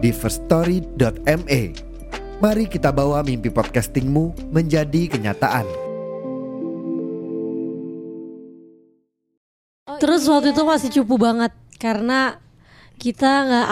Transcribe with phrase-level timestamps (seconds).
[0.00, 1.62] di firststory.me.
[2.40, 5.68] Mari kita bawa mimpi podcastingmu menjadi kenyataan.
[10.00, 12.40] Terus waktu itu masih cupu banget karena
[13.00, 13.68] kita nggak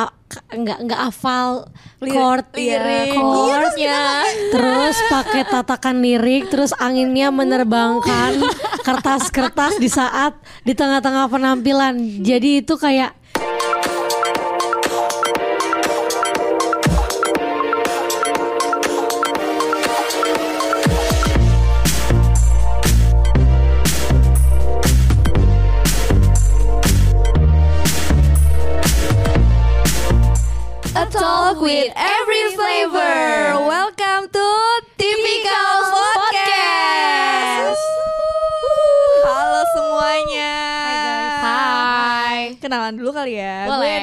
[0.60, 1.68] nggak nggak hafal
[2.00, 3.12] chord lirik.
[3.12, 8.40] chordnya terus pakai tatakan lirik terus anginnya menerbangkan
[8.88, 13.17] kertas-kertas di saat di tengah-tengah penampilan jadi itu kayak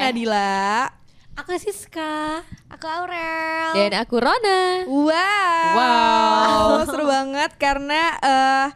[0.08, 0.88] Nadila.
[1.34, 3.76] aku Siska Aku Aurel.
[3.76, 4.86] Dan aku Rona.
[4.86, 5.72] Wow.
[5.72, 6.66] Wow.
[6.88, 8.68] Seru banget karena eh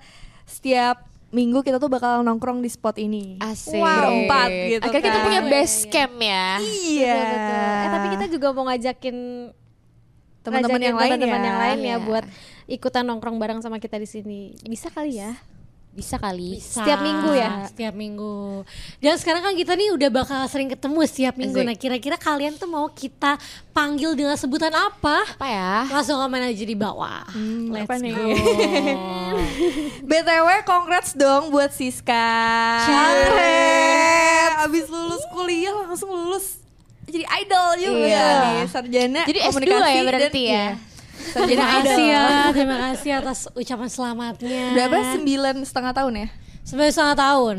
[0.45, 3.39] setiap minggu kita tuh bakal nongkrong di spot ini.
[3.39, 3.79] Asik.
[3.79, 5.25] Berempat gitu Akhirnya kita kan.
[5.25, 6.47] punya base camp ya.
[6.59, 7.15] Iya.
[7.15, 7.65] Betul, betul.
[7.81, 9.17] Eh tapi kita juga mau ngajakin
[10.41, 11.47] Teman-teman ngajakin yang lain teman-teman ya.
[11.47, 11.97] yang lain ya Iya.
[12.01, 12.25] buat
[12.67, 14.41] ikutan nongkrong bareng sama kita di sini.
[14.63, 15.33] Bisa kali ya?
[15.91, 16.57] Bisa kali.
[16.57, 17.67] Setiap minggu ya?
[17.67, 18.63] setiap minggu
[18.99, 21.67] dan sekarang kan kita nih udah bakal sering ketemu setiap minggu Asik.
[21.67, 23.35] nah kira-kira kalian tuh mau kita
[23.71, 25.75] panggil dengan sebutan apa Apa ya?
[25.89, 28.13] langsung komen aja di bawah Hmm, let's apa nih?
[28.13, 28.23] go
[30.09, 32.31] BTW congrats dong buat Siska
[32.85, 34.55] Congrats.
[34.63, 36.61] Abis lulus kuliah langsung lulus
[37.05, 38.29] Jadi idol juga Iya.
[38.45, 40.65] nih Sarjana Jadi S2 komunikasi ya berarti dan- ya?
[40.69, 40.69] iya.
[41.31, 44.65] Terima kasih idol ya, terima kasih atas ucapan selamatnya.
[44.75, 44.97] Berapa?
[45.15, 46.29] Sembilan setengah tahun ya?
[46.61, 47.57] Sembilan setengah tahun.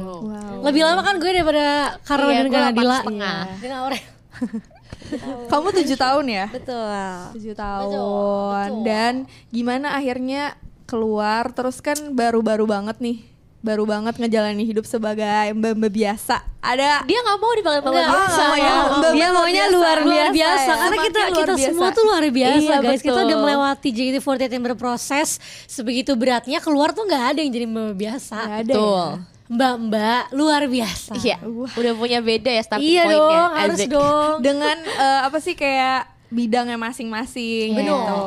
[0.61, 1.65] Lebih lama kan gue daripada
[2.03, 2.97] Karol Iya, dan gue delapan Nadila.
[3.01, 3.37] setengah.
[3.41, 3.55] Iya.
[3.59, 4.03] Dan Aurel.
[5.51, 6.45] Kamu tujuh tahun ya?
[6.47, 6.87] Betul.
[7.35, 9.13] Tujuh tahun Dan
[9.51, 10.55] gimana akhirnya
[10.87, 13.30] keluar Terus kan baru-baru banget nih
[13.61, 15.23] Baru banget ngejalanin hidup sebagai
[15.53, 18.73] mbak-mbak biasa Ada Dia nggak mau dipanggil Mbak biasa enggak, ya.
[18.91, 19.71] Mbak Dia luar maunya biasa.
[19.71, 20.75] luar Luar biasa, biasa ya.
[20.75, 21.67] karena kita luar kita biasa.
[21.67, 22.99] semua tuh luar biasa Iya, guys.
[22.99, 23.27] Kita betul.
[23.27, 25.29] udah melewati JKT48 yang berproses
[25.65, 28.35] sebegitu beratnya keluar tuh nggak ada yang jadi mbak biasa.
[28.35, 29.05] Nggak ada Betul.
[29.07, 29.29] ya?
[29.51, 31.11] Mbak-mbak luar biasa.
[31.17, 31.37] Iya.
[31.71, 33.19] Udah punya beda ya starting Iya pointnya.
[33.35, 34.33] dong, harus dong.
[34.39, 37.91] dengan eh, apa sih kayak bidangnya masing-masing Bener.
[37.91, 38.21] gitu.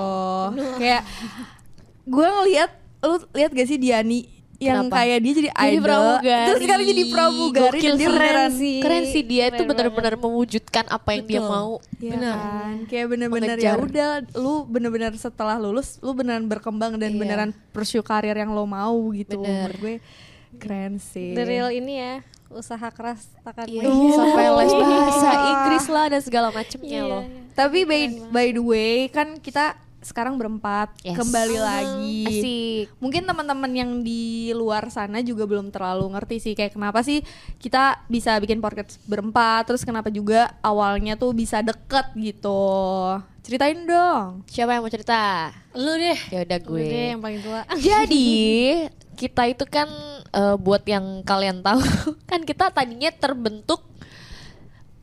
[0.76, 1.02] Kayak
[2.04, 4.28] gue ngelihat lu lihat gak sih Diani
[4.64, 4.96] yang Kenapa?
[4.96, 6.46] kayak dia jadi Jadi idol pramugari.
[6.46, 8.76] terus sekali jadi pramugari Gokil dan dia beneran sih.
[8.80, 11.50] Keren sih dia itu Keren benar-benar mewujudkan apa yang dia Betul.
[11.50, 11.72] mau.
[11.94, 12.34] Iya Bener.
[12.34, 12.74] kan?
[12.84, 17.18] kayak bener-bener ya udah lu bener-bener setelah lulus lu beneran berkembang dan Iya.
[17.18, 19.68] beneran pursue karir yang lo mau gitu Bener.
[19.68, 19.94] Menurut gue
[20.54, 22.14] keren sih The real ini ya
[22.46, 24.14] usaha keras takkan Iya, main.
[24.14, 27.22] sampai les bahasa Inggris lah dan segala macemnya Iya, loh.
[27.22, 27.40] iya.
[27.52, 31.16] tapi by by the way kan kita sekarang berempat Yes.
[31.16, 32.84] kembali lagi Asik.
[32.96, 37.24] mungkin teman-teman yang di luar sana juga belum terlalu ngerti sih kayak kenapa sih
[37.56, 42.60] kita bisa bikin podcast berempat terus kenapa juga awalnya tuh bisa deket gitu
[43.40, 45.52] ceritain dong Siapa yang mau cerita?
[45.74, 46.16] Lu deh.
[46.28, 46.88] Ya udah Gue gue.
[46.88, 47.60] deh yang paling tua.
[47.76, 48.32] Jadi
[49.14, 49.84] kita itu kan
[50.30, 51.82] eh, buat yang kalian tahu
[52.30, 53.84] kan kita tadinya terbentuk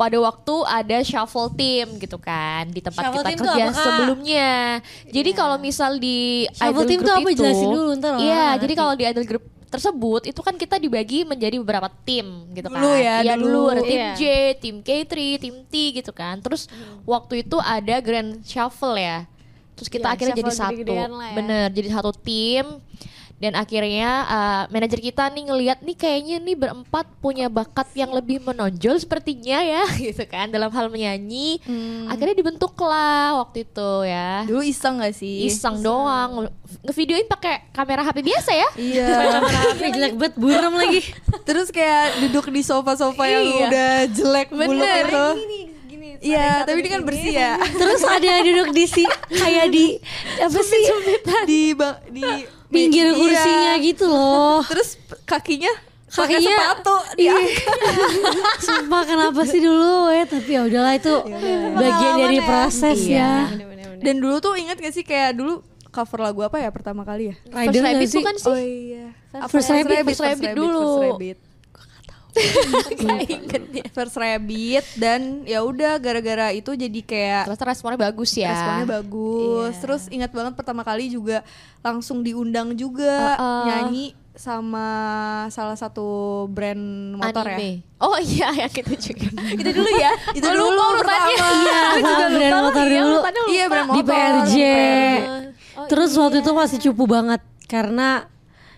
[0.01, 4.81] pada waktu ada shuffle team gitu kan di tempat Shuffle kita kerja sebelumnya.
[5.05, 7.29] Jadi kalau misal di Shuffle idol team group tuh apa?
[7.29, 11.23] itu, Jelasin dulu, ntar Iya, jadi kalau di idol group tersebut itu kan kita dibagi
[11.23, 12.81] menjadi beberapa tim gitu kan.
[12.81, 13.45] Dulu ya, Iya dulu.
[13.45, 14.11] dulu ada tim Iya.
[14.17, 14.23] J,
[14.59, 16.41] tim K3, tim T gitu kan.
[16.41, 16.65] Terus
[17.05, 19.29] waktu itu ada grand shuffle ya.
[19.77, 20.81] Terus kita Iya, akhirnya jadi satu.
[20.83, 21.05] ya.
[21.31, 22.65] Bener, jadi satu tim.
[23.41, 28.37] Dan akhirnya uh, manajer kita nih ngelihat nih kayaknya nih berempat punya bakat yang lebih
[28.39, 31.57] menonjol sepertinya ya gitu kan dalam hal menyanyi.
[32.05, 34.45] Akhirnya dibentuklah waktu itu ya.
[34.45, 38.69] dulu iseng gak sih Iseng doang ngevideoin pakai kamera HP biasa ya.
[38.77, 39.09] iya
[39.41, 41.01] Tapi jelek banget buram lagi.
[41.49, 43.57] terus kayak duduk di sofa-sofa yang Iya.
[43.65, 45.05] udah jelek Bener.
[45.07, 45.25] itu
[46.21, 47.57] Iya, tapi ini kan bersih ya.
[47.57, 49.01] Terus ada yang duduk di si
[49.31, 49.97] kayak di
[50.45, 50.83] apa sih?
[51.49, 52.21] di bang di
[52.71, 53.15] Pinggir Iya.
[53.15, 54.63] kursinya gitu loh.
[54.71, 55.71] Terus kakinya
[56.07, 57.35] Kakinya- sepatu Iya.
[58.57, 61.13] Sumpah kenapa sih dulu ya Tapi ya udahlah itu
[61.73, 63.47] bagian dari proses ya
[63.97, 67.35] dan dulu tuh inget gak sih kayak dulu cover lagu apa ya pertama kali ya
[67.45, 68.17] Rider First Rabbit sih?
[68.17, 68.49] bukan sih?
[68.49, 69.05] oh iya
[69.45, 70.81] First Rabbit, First Rabbit dulu.
[70.81, 71.37] First Rabbit.
[72.33, 73.83] Nggak inget ya.
[73.91, 78.51] First Rabbit dan ya udah gara-gara itu jadi kayak Ternyata responnya bagus ya.
[78.51, 79.71] responnya bagus.
[79.71, 79.81] Iya.
[79.81, 81.43] Terus ingat banget pertama kali juga
[81.79, 83.63] langsung diundang juga Uh-uh.
[83.65, 84.87] nyanyi sama
[85.47, 86.07] salah satu
[86.47, 86.79] brand
[87.13, 87.51] motor ya.
[87.51, 87.71] Anime.
[87.97, 89.27] Oh iya yang itu juga.
[89.43, 90.11] itu dulu ya.
[90.37, 91.27] Itu Gua dulu pertama.
[91.27, 91.79] Iya
[92.29, 93.17] brand motor Iya, dulu.
[93.45, 94.07] Iya, brand Di motor.
[94.09, 94.55] PRJ
[95.71, 98.27] Oh, Terus waktu itu masih cupu banget Karena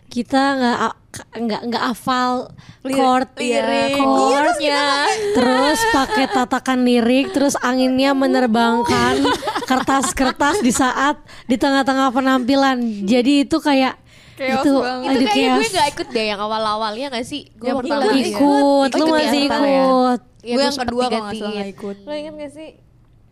[0.05, 0.77] kita nggak
[1.13, 2.49] nggak nggak hafal
[2.81, 4.01] chord lirik.
[4.01, 5.05] chordnya
[5.37, 9.21] terus pakai tatakan lirik terus anginnya menerbangkan
[9.69, 14.01] kertas-kertas di saat di tengah-tengah penampilan jadi itu kayak
[14.33, 15.13] Chaos itu banget.
[15.13, 17.53] Itu kayaknya gue gak ikut deh yang awal-awalnya gak sih?
[17.53, 18.29] Gue Yang pertama itu iya.
[18.33, 19.77] ikut lu ikut ya, masih pertama ya?
[19.85, 21.95] ikut Iya, gue yang sempet kedua kalau nggak salah ikut.
[22.03, 22.69] Lo inget gak sih?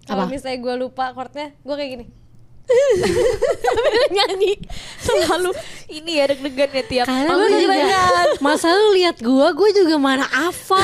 [0.07, 2.05] Kalau misalnya gue lupa chordnya, gue kayak gini.
[3.61, 4.53] Sambil nyanyi.
[4.97, 5.51] Selalu.
[5.91, 7.83] Ini ya deg-degan ya tiap karena lu juga
[8.39, 10.79] masa lu lihat gua gua juga mana hafal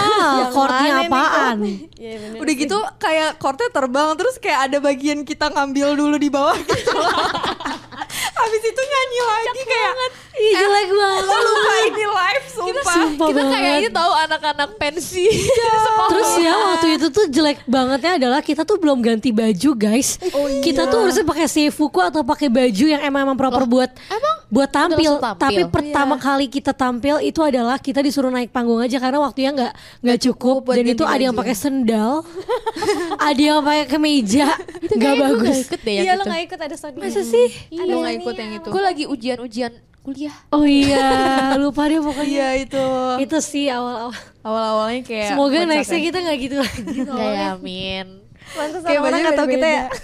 [0.55, 1.63] chordnya apaan?
[1.95, 2.39] Iya bener.
[2.43, 6.91] Udah gitu kayak chordnya terbang terus kayak ada bagian kita ngambil dulu di bawah gitu.
[8.37, 9.93] Habis itu nyanyi lagi kayak
[10.37, 11.41] Ih jelek banget.
[11.41, 12.93] lupa ini live sumpah.
[12.93, 13.53] Sumpah Kita banget.
[13.57, 15.25] kayaknya tahu anak-anak pensi
[16.07, 20.21] Terus ya waktu itu tuh jelek bangetnya adalah kita tuh belum ganti baju guys.
[20.61, 23.94] Kita tuh harusnya pakai seifuku atau pakai baju yang emang emang proper buat
[24.50, 25.21] buat tampil.
[25.21, 25.38] tampil?
[25.38, 29.74] Tapi pertama kali kita tampil itu adalah kita disuruh naik panggung aja karena waktunya nggak
[30.01, 32.25] nggak cukup buat dan itu ada yang pakai sendal,
[33.29, 34.50] ada yang pakai kemeja,
[34.89, 35.57] nggak bagus.
[35.69, 36.97] ikut deh yang Iya lo itu gak ikut ada Sony.
[36.97, 37.47] Masa sih?
[37.77, 38.68] Lo nggak ikut yang itu.
[38.73, 41.03] Gue lagi ujian-ujian kuliah Oh iya,
[41.62, 42.25] lupa deh pokoknya.
[42.25, 42.85] Iya itu.
[43.21, 44.15] Itu sih awal-awal.
[44.41, 46.06] Awal-awalnya kayak Semoga nextnya ya.
[46.09, 46.81] kita nggak gitu lagi.
[47.06, 49.85] Enggak ya amin Pantes kayak orang banyak gak tau kita ya.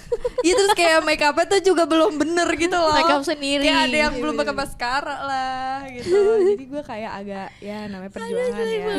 [0.43, 2.91] Iya terus kayak make upnya tuh juga belum bener gitu loh.
[2.91, 3.63] Make up sendiri.
[3.63, 6.19] Kayak ada yang belum pakai maskara lah gitu.
[6.51, 8.95] Jadi gue kayak agak ya namanya perjuangan ya.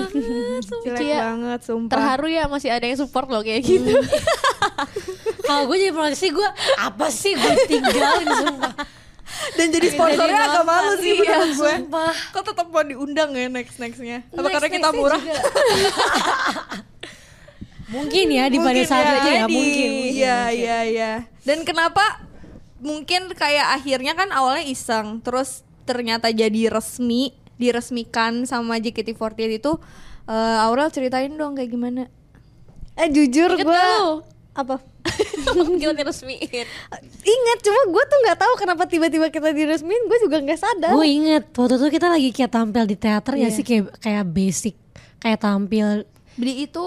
[0.89, 1.19] Jelek Iya.
[1.21, 1.93] banget sumpah.
[1.93, 3.93] Terharu ya masih ada yang support loh kayak gitu
[5.47, 8.73] Kalau gue jadi produksi gue apa sih gue tinggalin sumpah.
[9.53, 11.73] Dan jadi sponsornya Jadi agak malu sih iya, menurut gue.
[11.77, 12.13] sumpah.
[12.33, 14.25] Kok tetap mau diundang ya next nextnya?
[14.31, 15.21] Apa karena kita murah?
[17.91, 19.89] mungkin ya di pada saat itu ya di- mungkin.
[20.15, 21.13] Iya iya iya.
[21.45, 22.25] Dan kenapa
[22.81, 29.73] mungkin kayak akhirnya kan awalnya iseng, terus ternyata jadi resmi, diresmikan sama JKT48 itu
[30.29, 32.09] eh, Aurel ceritain dong kayak gimana?
[32.95, 33.85] Eh jujur Ingat gue
[34.55, 34.77] apa?
[35.81, 36.65] Gila diresmiin
[37.25, 40.93] Ingat cuma gue tuh nggak tahu kenapa tiba-tiba kita diresmiin gue juga nggak sadar.
[40.97, 44.75] Gue inget waktu itu kita lagi kayak tampil di teater ya sih kayak kayak basic
[45.21, 46.05] kayak tampil
[46.35, 46.85] Beli itu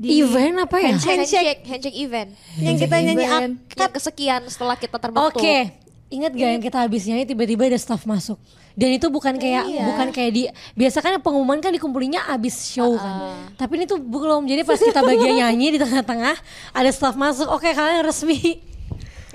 [0.00, 0.96] di event apa ya?
[0.96, 1.60] Handshake.
[1.68, 1.98] Handshake.
[2.00, 2.32] Event.
[2.56, 3.54] Yang kita nyanyi event.
[3.76, 5.36] Yang kesekian setelah kita terbentuk.
[5.36, 5.76] Oke,
[6.08, 6.40] inget gak?
[6.56, 8.40] yang kita habis nyanyi tiba-tiba ada staff masuk.
[8.72, 10.42] Dan itu bukan kayak bukan kayak di
[10.72, 12.96] biasa kan pengumuman kan dikumpulinya abis show.
[12.96, 14.48] Kan tapi ini tuh belum.
[14.48, 16.36] Jadi pas kita bagian nyanyi di tengah-tengah
[16.72, 17.52] ada staff masuk.
[17.52, 18.70] Oke kalian resmi.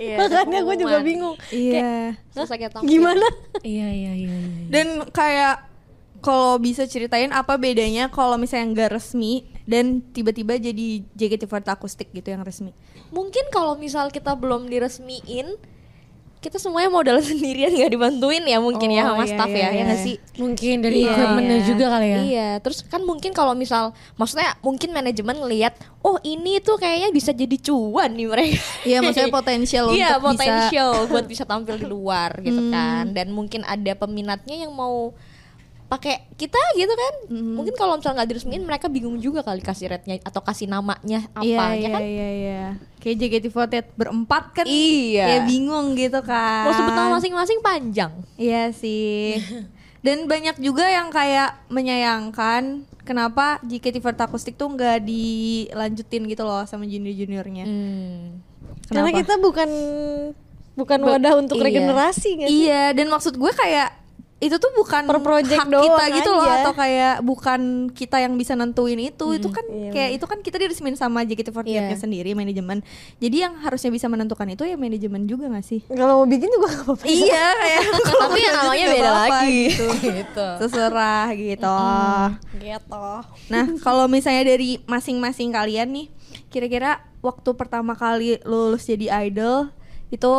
[0.01, 1.35] Iya, Makanya gue juga bingung.
[1.53, 2.17] Iya.
[2.33, 2.89] Tampil.
[2.89, 3.27] Gimana?
[3.61, 4.65] iya iya iya, iya.
[4.67, 5.61] Dan kayak
[6.25, 12.29] kalau bisa ceritain apa bedanya kalau misalnya nggak resmi dan tiba-tiba jadi JKT48 akustik gitu
[12.29, 12.71] yang resmi.
[13.09, 15.57] Mungkin kalau misal kita belum diresmiin
[16.35, 19.65] kita semuanya modal sendirian nggak dibantuin ya mungkin ya Oh, sama iya, staff iya, ya,
[19.65, 19.83] ya iya.
[19.89, 20.15] nggak sih?
[20.37, 21.09] mungkin dari Iya.
[21.09, 25.73] equipmentnya juga kali ya Iya, terus kan mungkin kalau misal, maksudnya mungkin manajemen ngelihat,
[26.05, 28.61] oh ini tuh kayaknya bisa jadi cuan nih mereka.
[28.85, 33.09] Iya, maksudnya potensial Iya, untuk bisa potensial buat bisa tampil di luar gitu kan.
[33.09, 35.17] Dan mungkin ada peminatnya yang mau
[35.85, 37.13] pakai kita gitu kan.
[37.29, 41.45] Mungkin kalau misalnya nggak diresmiin mereka bingung juga kali kasih rate-nya atau kasih namanya apa
[41.45, 42.01] Iya, ya iya, kan.
[42.01, 42.63] iya, iya.
[42.97, 45.25] Kayak JKT48 berempat kan Iya.
[45.29, 48.11] Kayak bingung gitu kan Mau sebut nama masing-masing panjang.
[48.33, 49.37] Iya sih
[50.01, 56.89] Dan banyak juga yang kayak menyayangkan Kenapa JKT48 akustik tuh nggak dilanjutin gitu loh sama
[56.89, 58.41] junior-juniornya Hmm.
[58.85, 59.19] Karena Kenapa?
[59.21, 59.69] kita bukan
[60.75, 61.65] bukan wadah untuk iya.
[61.71, 62.61] regenerasi nggak sih?
[62.67, 63.89] Iya, dan maksud gue kayak
[64.45, 66.61] itu tuh bukan Per project hak doang kita gitu loh aja.
[66.61, 69.25] atau kayak bukan kita yang bisa nentuin itu.
[69.31, 71.97] Itu kan Iya, kayak itu kan kita diresmin sama JKT48-nya Iya.
[71.97, 72.85] sendiri manajemen.
[73.17, 75.81] Jadi yang harusnya bisa menentukan itu ya manajemen juga gak sih?
[75.87, 77.05] Kalau mau bikin juga gak apa-apa.
[77.05, 79.57] iya kayak Tapi ya mau namanya beda apa-apa lagi.
[79.67, 79.85] gitu.
[80.13, 80.47] gitu.
[80.59, 81.77] Terserah gitu.
[82.55, 83.07] Gitu.
[83.47, 86.07] Nah, kalau misalnya dari masing-masing kalian nih,
[86.47, 89.73] kira-kira waktu pertama kali lulus jadi idol
[90.07, 90.31] itu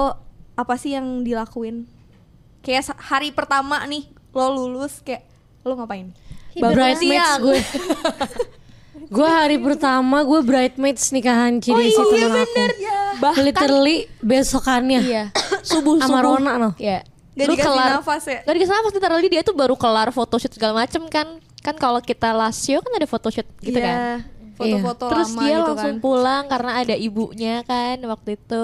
[0.54, 1.84] apa sih yang dilakuin?
[2.66, 5.22] Kayak hari pertama nih lo lulus kayak
[5.62, 6.10] lo ngapain?
[6.56, 7.58] bridesmaids gue.
[9.06, 12.62] gue hari pertama gue bridesmaids nikahan Ciri oh, iya, temen aku.
[13.16, 15.00] Bahkan Literally besokannya.
[15.00, 15.24] iya,
[15.62, 16.42] subuh Sama subuh.
[16.42, 16.70] Rona no.
[16.76, 17.06] Iya.
[17.36, 18.38] Gak Lu dikasih kelar nafas ya?
[18.42, 21.36] Gak dikasih nafas literally dia tuh baru kelar photoshoot segala macem kan.
[21.60, 23.96] Kan kalau kita last show kan ada photoshoot gitu Iya, kan.
[24.56, 26.00] Foto-foto Terus lama dia gitu langsung kan.
[26.00, 28.62] pulang karena ada ibunya kan waktu itu.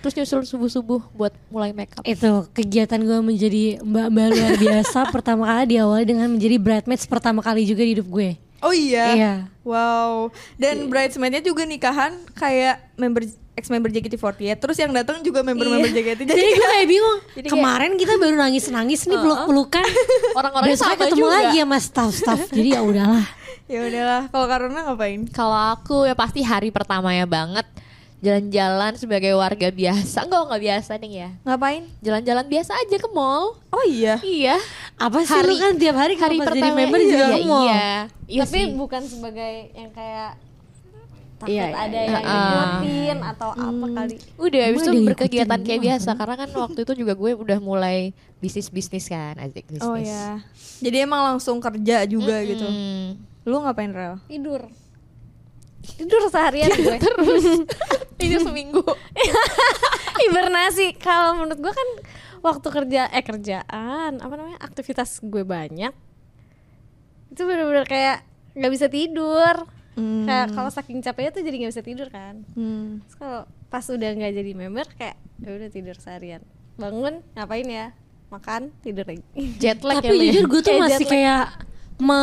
[0.00, 2.00] Terus nyusul subuh-subuh buat mulai makeup.
[2.02, 7.64] Itu kegiatan gue menjadi mbak-mbak luar biasa pertama kali diawali dengan menjadi bridesmaids pertama kali
[7.64, 8.40] juga di hidup gue.
[8.60, 9.06] Oh iya.
[9.12, 9.34] Iya.
[9.60, 10.32] Wow.
[10.56, 14.56] Dan bridesmaidnya juga nikahan kayak member ex member JKT48.
[14.56, 16.20] Terus yang datang juga member-member JKT.
[16.24, 17.18] Jadi gue kayak bingung.
[17.30, 19.84] Jadi kayak- Kemarin kita baru nangis-nangis nih peluk-pelukan.
[20.38, 21.36] Orang-orangnya Besoknya sama ketemu juga.
[21.36, 22.40] lagi sama staff-staff.
[22.48, 23.24] Jadi ya udahlah.
[23.72, 24.22] ya udahlah.
[24.28, 25.20] Kalau Karuna ngapain?
[25.28, 27.68] Kalau aku ya pasti hari pertamanya banget
[28.20, 30.28] jalan-jalan sebagai warga biasa.
[30.28, 31.28] Enggak, enggak biasa nih ya.
[31.42, 31.82] Ngapain?
[32.04, 33.56] Jalan-jalan biasa aja ke mall.
[33.72, 34.20] Oh iya.
[34.20, 34.56] Iya.
[35.00, 37.66] Apa sih lu kan tiap hari hari pas jadi pertama member iya, juga ke mall.
[37.66, 37.88] Iya.
[38.28, 38.66] Iya Tapi sih.
[38.76, 40.30] bukan sebagai yang kayak
[41.40, 42.04] takut Iya, iya, ada iya.
[42.12, 42.44] yang Ah.
[42.84, 44.14] ngikutin atau apa kali.
[44.36, 47.98] Udah habis itu berkegiatan kayak gua biasa karena kan waktu itu juga gue udah mulai
[48.38, 49.88] bisnis-bisnis kan, asik bisnis.
[49.88, 50.44] Oh ya.
[50.84, 52.68] Jadi emang langsung kerja juga gitu.
[52.68, 53.16] Hmm.
[53.48, 54.20] Lu ngapain Rel?
[54.28, 54.68] Tidur.
[55.80, 56.96] Tidur seharian gue.
[56.96, 57.44] Terus
[58.24, 58.82] ini seminggu.
[60.20, 60.96] Hibernasi.
[60.96, 61.88] Kalau menurut gue kan
[62.40, 65.92] waktu kerja eh kerjaan apa namanya aktivitas gue banyak
[67.30, 68.24] itu bener-bener kayak
[68.56, 69.54] nggak bisa tidur
[69.90, 70.22] Hmm.
[70.22, 73.02] kayak kalau saking capeknya tuh jadi nggak bisa tidur kan Hmm.
[73.04, 76.40] Terus kalau pas udah nggak jadi member kayak ya udah tidur seharian
[76.78, 77.86] bangun ngapain ya
[78.30, 79.20] makan tidur lagi
[79.58, 81.44] Jet lag Tapi ya, jujur gue tuh Kayak masih kayak
[81.98, 82.22] me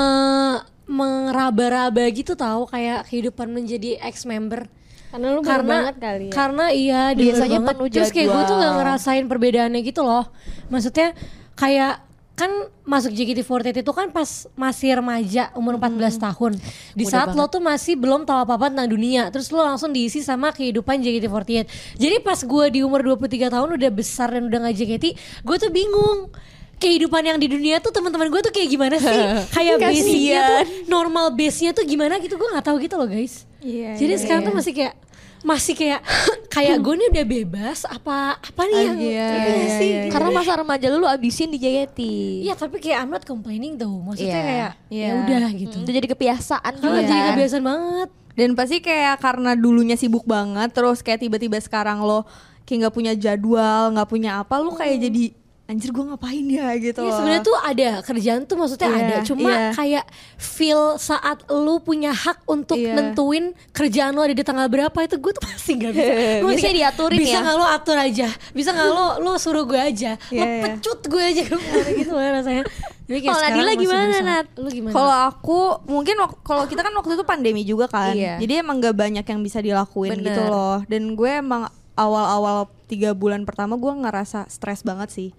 [0.88, 4.66] meraba-raba gitu tahu kayak kehidupan menjadi ex member.
[5.08, 6.34] karena lu karena banget kali ya.
[6.36, 7.70] karena iya dia Biasanya banget.
[7.80, 7.88] penuh.
[7.88, 8.76] Terus kayak gue tuh jadwal.
[8.76, 10.26] ngerasain perbedaannya gitu loh.
[10.68, 11.16] Maksudnya
[11.56, 12.04] kayak
[12.38, 12.52] kan
[12.86, 16.54] masuk JKT48 itu kan pas masih remaja umur 14 tahun.
[16.94, 20.22] Di Muda saat lo tuh masih belum tahu apa-apa tentang dunia terus lo langsung diisi
[20.22, 21.66] sama kehidupan JKT48
[21.98, 25.06] jadi pas gue di umur 23 tahun udah besar dan udah nggak JKT
[25.42, 26.30] gue tuh bingung
[26.78, 29.10] kehidupan yang di dunia tuh teman-teman gue tuh kayak gimana sih
[29.56, 33.98] kayak basicnya tuh normal base-nya tuh gimana gitu gue nggak tahu gitu loh guys Iya,
[33.98, 34.94] jadi iya, sekarang tuh masih kayak
[35.40, 36.02] masih kayak
[36.54, 40.30] kayak gue nih udah bebas apa apa nih yang Iya, iya, gak sih iya, Karena
[40.32, 42.00] masa remaja lu, lu abisin di JKT.
[42.42, 44.46] Iya tapi kayak I'm not complaining tuh maksudnya Iya.
[44.46, 45.06] kayak Iya.
[45.06, 47.02] ya udah gitu Hmm, Udah jadi kebiasaan karena juga.
[47.04, 47.30] jadi kan.
[47.34, 52.22] kebiasaan banget Dan pasti kayak karena dulunya sibuk banget, terus kayak tiba-tiba sekarang lo
[52.62, 55.34] kayak nggak punya jadwal, nggak punya apa, lu kayak jadi
[55.68, 57.16] anjir gue ngapain ya gitu Iya loh.
[57.18, 59.70] sebenarnya tuh ada kerjaan tuh maksudnya Iya, ada cuma iya.
[59.72, 62.96] kayak feel saat lu punya hak untuk Iya.
[62.96, 66.78] nentuin kerjaan lu ada di tanggal berapa itu gue tuh pasti nggak bisa Biasanya kayak,
[66.80, 67.40] diaturin bisa ya?
[67.44, 70.64] nggak lo atur aja bisa nggak lo lo suruh gue aja lo Iya, iya.
[70.74, 71.42] pecut gue aja
[72.00, 72.64] gitu lah rasanya
[73.08, 74.16] Kalau Nadila gimana.
[74.20, 74.48] Nat?
[74.56, 78.36] lu gimana Kalau aku mungkin kalau kita kan waktu itu pandemi juga kan, Iya.
[78.38, 80.28] jadi emang gak banyak yang bisa dilakuin Bener.
[80.28, 80.84] gitu loh.
[80.86, 85.30] Dan gue emang awal-awal tiga bulan pertama gue ngerasa stres banget sih,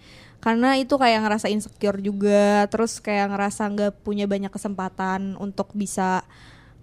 [0.43, 6.27] karena itu kayak ngerasa insecure juga, terus kayak ngerasa nggak punya banyak kesempatan untuk bisa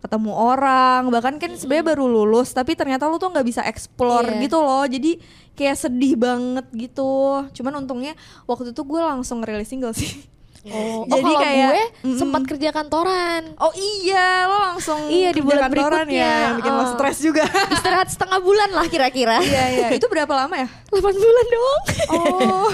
[0.02, 4.42] ketemu orang, bahkan kan sebenarnya baru lulus, tapi ternyata lu tuh nggak bisa explore Iya.
[4.46, 5.18] gitu loh, jadi
[5.58, 7.42] kayak sedih banget gitu.
[7.58, 8.14] Cuman untungnya
[8.46, 10.14] waktu itu gue langsung ngerilis single sih.
[10.68, 12.18] Oh, Jadi kalau kayak- gue Mm-mm.
[12.18, 13.42] sempat kerja kantoran.
[13.56, 16.26] Oh iya, lo langsung Iya, di bulan kantoran berikutnya.
[16.26, 16.90] ya, yang bikin lo Oh.
[16.92, 17.46] stres juga.
[17.76, 19.38] Istirahat setengah bulan lah kira-kira.
[19.40, 20.68] iya iya, itu berapa lama ya?
[20.92, 21.82] 8 bulan dong.
[22.08, 22.66] Oh,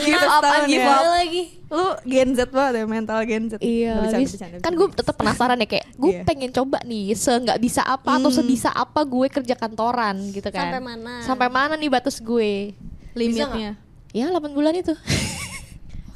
[0.00, 0.90] Give up, give ya.
[0.90, 1.06] up.
[1.12, 3.52] lagi Lu Gen Z banget ya, mental Gen Z.
[3.58, 6.22] Iya, habis- bercanda, kan gue tetap penasaran ya kayak gue Iya.
[6.22, 8.36] pengen coba nih se nggak bisa apa atau Hmm.
[8.36, 10.66] sebisa apa gue kerja kantoran gitu kan.
[10.68, 11.12] Sampai mana?
[11.20, 12.74] Sampai mana nih batas gue?
[13.12, 13.78] limitnya.
[14.10, 14.94] Ya 8 bulan itu.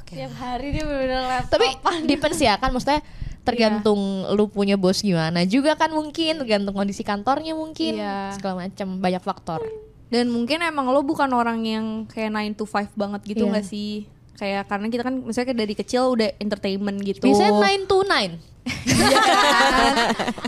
[0.08, 1.66] tiap hari dia bener-bener laptop Tapi
[2.04, 3.00] depends ya kan maksudnya
[3.42, 3.98] tergantung
[4.28, 8.36] lu punya bos gimana juga kan mungkin tergantung kondisi kantornya mungkin Iya.
[8.36, 9.60] segala macam banyak faktor.
[10.08, 13.50] Dan mungkin emang lo bukan orang yang kayak 9 to 5 banget gitu Iya.
[13.52, 13.92] nggak sih?
[14.36, 17.24] Kayak karena kita kan misalnya dari kecil udah entertainment gitu.
[17.24, 18.32] Biasanya 9 to 9.
[18.68, 19.94] Iya kan?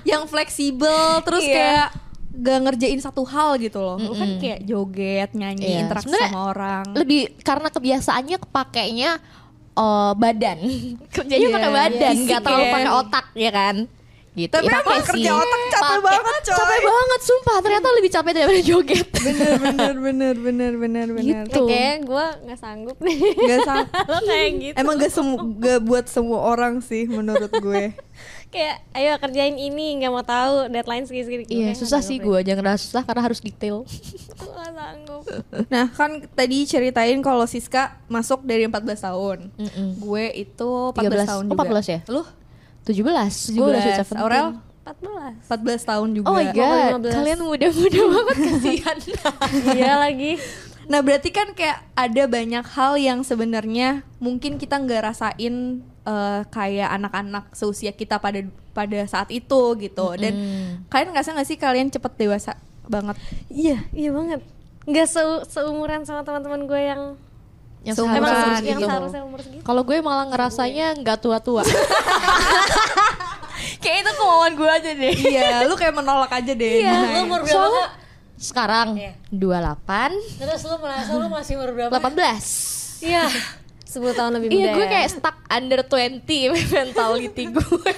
[0.05, 1.57] yang fleksibel terus Iya.
[1.57, 1.89] kayak
[2.31, 3.97] gak ngerjain satu hal gitu loh.
[3.97, 5.79] Lu kan kayak joget, nyanyi, Iya.
[5.85, 6.85] interaksi sama orang.
[6.93, 9.11] Lebih karena kebiasaannya kepakainya
[9.73, 10.59] eh, badan.
[11.15, 12.73] Kerjanya Iya, pakai badan, fisik nggak terlalu ya.
[12.73, 13.77] pakai otak ya kan.
[14.31, 14.47] Gitu.
[14.49, 15.43] Tapi Ya, emang kerja sih.
[15.43, 16.07] otak capek Pakai.
[16.07, 16.55] banget, coy.
[16.55, 19.07] Capek banget sumpah, ternyata lebih capek daripada joget.
[19.13, 21.45] bener bener bener bener bener bener.
[21.45, 21.63] Gitu.
[21.67, 26.07] kayak gue nggak sanggup nih Gak sang lo kayak gitu Emang gak semu gak buat
[26.07, 27.91] semua orang sih menurut gue.
[28.51, 32.67] Kayak ayo kerjain ini nggak mau tahu deadline segini segini Iya, susah sih gue, jangan
[32.67, 33.87] ngerasa susah karena harus detail.
[34.39, 35.23] gue nggak sanggup
[35.67, 39.39] Nah kan tadi ceritain kalau Siska masuk dari 14 tahun.
[39.55, 39.89] Mm-mm.
[39.97, 41.31] Gue itu 14 13.
[41.31, 41.71] tahun Oh, juga.
[41.79, 42.01] 14 ya?
[42.11, 42.23] Lu?
[42.83, 43.55] 17.
[43.55, 44.19] Gue udah sweet 17.
[44.19, 44.47] Aurel
[44.83, 46.27] 14 14 tahun juga.
[46.27, 47.15] Oh my god, 15.
[47.15, 48.97] kalian muda-muda banget kasihan.
[49.71, 50.35] iya lagi
[50.91, 56.91] Nah berarti kan kayak ada banyak hal yang sebenarnya mungkin kita nggak rasain eh, kayak
[56.93, 60.07] anak-anak seusia kita pada pada saat itu gitu.
[60.15, 60.35] Dan
[60.87, 63.15] kalian nggak nggak sih kalian cepet dewasa banget?
[63.49, 64.43] iya iya banget
[64.83, 67.03] nggak seu- seumuran sama teman-teman gue yang
[67.81, 68.89] yang Seumuran emang Umuran se- yang gitu.
[68.89, 71.63] seharusnya umur segitu Kalau gue malah ngerasanya nggak tua-tua.
[73.79, 75.13] Kayak itu kemauan gue aja deh.
[75.15, 76.75] Iya, lu kayak menolak aja deh.
[76.79, 77.91] Iya, Nah, lu umur berapa Kak?
[78.37, 79.13] sekarang Iya.
[79.31, 81.93] 28, Terus lu merasa lu masih umur berapa?
[81.93, 83.01] 18.
[83.03, 83.25] Iya.
[83.91, 84.91] 10 tahun lebih muda Iya gue ya.
[84.93, 86.23] kayak stuck under 20
[86.77, 87.93] mentality gue.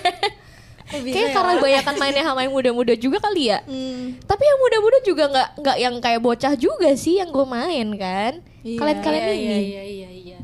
[0.95, 3.61] bisa Kayak ya, karena banyakan mainnya sama yang muda-muda juga kali ya.
[3.63, 4.17] Hmm.
[4.23, 8.33] Tapi yang muda-muda juga nggak nggak yang kayak bocah juga sih yang gue main kan.
[8.61, 8.77] Iya.
[8.77, 9.43] Kalian-kalian Iya, ini.
[9.43, 10.39] iya, iya, iya, iya.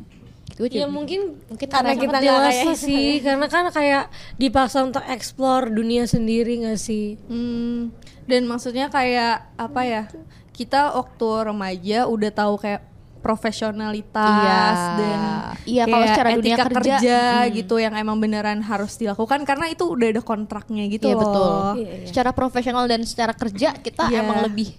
[0.54, 5.68] Gue Ya juga- mungkin mungkin karena kita dewasa sih karena kan kayak dipaksa untuk explore
[5.68, 7.92] dunia sendiri gak sih Hmm,
[8.24, 10.02] dan maksudnya kayak apa ya?
[10.50, 12.87] Kita waktu remaja udah tahu kayak
[13.18, 14.62] profesionalitas Iya.
[14.96, 15.20] dan
[15.62, 17.18] Iya, kalau kayak secara dunia etika kerja,
[17.52, 21.22] gitu yang emang beneran harus dilakukan karena itu udah ada kontraknya gitu Iya loh.
[21.22, 21.52] betul.
[21.78, 22.06] Iya, iya.
[22.06, 24.22] Secara profesional dan secara kerja kita Iya.
[24.22, 24.72] emang lebih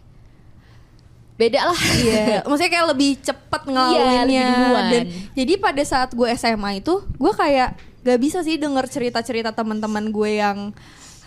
[1.35, 1.79] beda lah.
[1.95, 4.85] Iya, maksudnya kayak lebih cepet Iya, ngelaluinnya duluan.
[4.89, 5.03] dan
[5.33, 7.69] jadi pada saat gue SMA itu gue kayak
[7.99, 10.71] gak bisa sih denger cerita-cerita teman-teman gue yang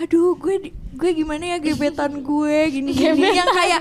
[0.03, 0.55] aduh gue
[0.93, 3.81] gue gimana ya gebetan gue gini gini yang kayak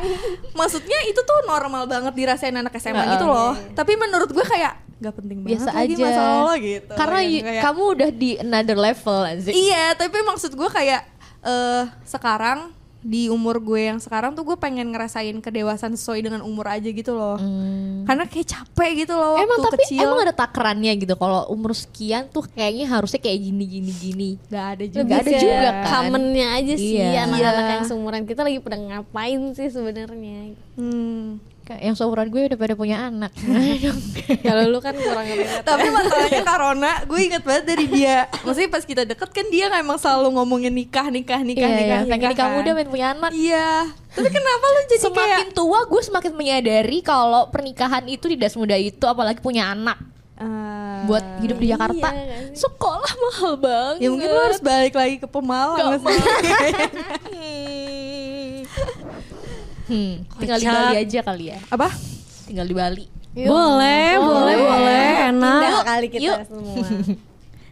[0.54, 3.58] maksudnya itu tuh normal banget dirasain anak SMA gitu loh.
[3.74, 6.04] Tapi menurut gue kayak gak penting banget Biasa lagi aja.
[6.06, 6.94] masalah lo gitu.
[6.94, 9.52] Karena kayak- kamu udah di another level anjir.
[9.52, 11.02] Iya, tapi maksud gue kayak
[11.42, 12.70] eh sekarang
[13.02, 17.12] di umur gue yang sekarang tuh gue pengen ngerasain kedewasaan sesuai dengan umur aja gitu
[17.12, 17.42] loh.
[18.06, 20.02] Karena kayak capek gitu loh waktu Emang tapi kecil.
[20.02, 24.30] emang ada takarannya gitu kalau umur sekian tuh kayaknya harusnya kayak gini gini gini.
[24.48, 25.02] Gak ada juga.
[25.02, 25.84] Lebih ada juga kan.
[25.84, 27.26] Kamennya aja sih Iya.
[27.26, 27.74] anak-anak Iya.
[27.74, 30.54] yang seumuran kita lagi pada ngapain sih sebenarnya.
[30.78, 31.42] Hmm.
[31.72, 33.32] Kayak yang seumuran gue udah pada punya anak.
[34.44, 35.64] Kalau lu kan kurang relate.
[35.64, 38.28] Tapi masalahnya Karona, gue inget banget dari dia.
[38.42, 42.04] Maksudnya pas kita deket kan dia emang selalu ngomongin nikah, nikah, nikah, Iya, nikah, iya.
[42.04, 42.56] Pengen nikah nikah kan.
[42.58, 43.32] muda pengen punya anak.
[43.32, 43.72] Iya.
[44.12, 45.16] Tapi kenapa lu jadi semakin
[45.48, 49.96] kayak tua gue semakin menyadari kalau pernikahan itu tidak semudah itu apalagi punya anak
[50.34, 51.06] Ah.
[51.06, 52.66] buat hidup di Jakarta iya nggak sih?
[52.66, 56.18] sekolah mahal banget Ya mungkin lu harus balik lagi ke Pemalang Gak nggak sih?
[59.92, 60.68] hmm, tinggal di.
[60.72, 61.92] Bali aja kali ya Apa?
[62.48, 66.38] tinggal di Bali boleh boleh boleh enak Pindah kali kita Yuk.
[66.48, 66.76] semua.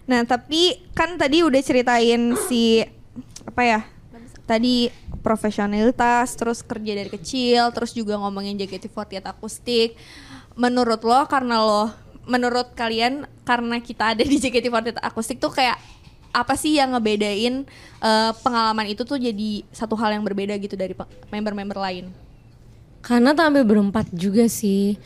[0.09, 2.81] Nah tapi kan tadi udah ceritain si
[3.45, 3.79] apa ya?
[4.49, 4.89] Tadi
[5.21, 9.93] profesionalitas, terus kerja dari kecil, terus juga ngomongin JKT48 akustik.
[10.57, 11.93] Menurut lo karena lo,
[12.25, 15.77] menurut kalian karena kita ada di JKT48 akustik tuh kayak
[16.29, 17.65] apa sih yang ngebedain
[18.01, 20.93] eh, pengalaman itu tuh jadi satu hal yang berbeda gitu dari
[21.33, 22.13] member-member lain?
[23.01, 24.99] Karena tampil berempat juga sih.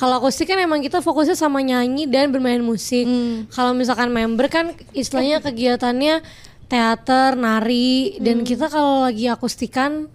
[0.00, 3.04] Kalau akustik kan emang kita fokusnya sama nyanyi dan bermain musik.
[3.52, 6.24] Kalau misalkan member kan istilahnya kegiatannya
[6.70, 10.08] teater, nari, dan kita kalau lagi akustikan,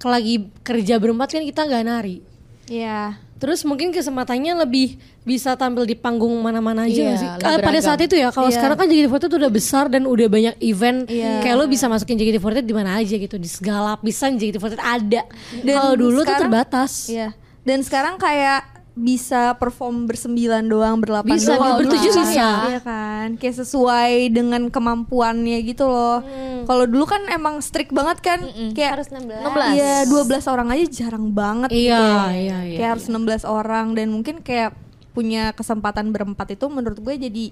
[0.00, 2.24] kalau lagi kerja berempat kan kita nggak nari.
[2.70, 3.18] Iya.
[3.40, 7.64] Terus mungkin kesempatannya lebih bisa tampil di panggung mana-mana aja Iya, nggak sih?
[7.64, 8.54] pada saat itu ya, kalau Iya.
[8.54, 11.08] sekarang kan JKT48 tuh udah besar dan udah banyak event.
[11.08, 11.40] Iya.
[11.40, 15.22] Kayak lo bisa masukin JKT48 di mana aja gitu, di segala lapisan JKT48 ada.
[15.64, 16.92] Kalau dulu tuh sekarang- terbatas.
[17.08, 17.32] Iya.
[17.60, 21.80] Dan sekarang kayak bisa perform bersembilan doang, berdelapan Bisa, doang.
[21.80, 22.36] bertujuh dulu bisa.
[22.36, 26.20] kan, Iya kan, kayak sesuai dengan kemampuannya gitu loh.
[26.64, 28.40] Kalau dulu kan emang strict banget kan,
[28.76, 29.40] kayak Harus 16.
[29.40, 29.74] 16.
[29.74, 32.04] Iya, 12 orang aja jarang banget Iya, gitu.
[32.36, 34.76] iya, iya, Kayak harus 16 orang dan mungkin kayak
[35.10, 37.50] punya kesempatan berempat itu menurut gue jadi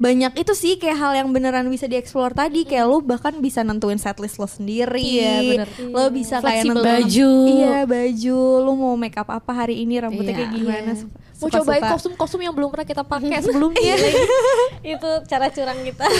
[0.00, 3.94] banyak itu sih kayak hal yang beneran bisa dieksplor tadi kayak lo bahkan bisa nentuin
[3.94, 5.68] setlist lo sendiri Iya, bener.
[5.86, 7.32] lo bisa kayak Fleksibel nentuin baju.
[7.46, 10.40] iya baju lo mau make up apa hari ini rambutnya Iya.
[10.40, 11.04] kayak gimana mau
[11.38, 11.56] suka-suka.
[11.58, 13.94] cobain kostum-kostum yang belum pernah kita pakai sebelumnya
[14.82, 16.04] Itu cara curang kita.